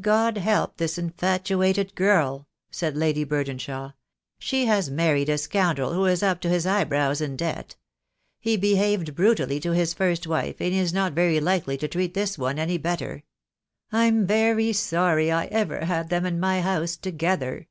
"God 0.00 0.38
help 0.38 0.76
this 0.76 0.96
infatuated 0.96 1.96
girl," 1.96 2.46
said 2.70 2.96
Lady 2.96 3.24
Burden 3.24 3.58
shaw. 3.58 3.94
"She 4.38 4.66
has 4.66 4.90
married 4.90 5.28
a 5.28 5.36
scoundrel 5.36 5.92
who 5.92 6.04
is 6.04 6.22
up 6.22 6.40
to 6.42 6.48
his 6.48 6.68
eyebrows 6.68 7.20
in 7.20 7.34
debt. 7.34 7.74
He 8.38 8.56
behaved 8.56 9.16
brutally 9.16 9.58
to 9.58 9.72
his 9.72 9.92
first 9.92 10.24
wife, 10.24 10.60
and 10.60 10.72
he 10.72 10.78
is 10.78 10.92
not 10.92 11.14
very 11.14 11.40
likely 11.40 11.76
to 11.78 11.88
treat 11.88 12.14
this 12.14 12.38
one 12.38 12.60
any 12.60 12.78
better. 12.78 13.24
I'm 13.90 14.24
very 14.24 14.72
sorry 14.72 15.32
I 15.32 15.46
ever 15.46 15.84
had 15.86 16.10
them 16.10 16.24
in 16.24 16.38
my 16.38 16.60
house 16.60 16.94
together. 16.96 17.66